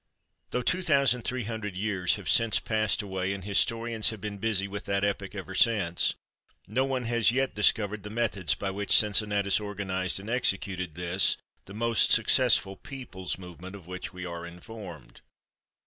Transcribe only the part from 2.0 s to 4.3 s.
have since passed away and historians have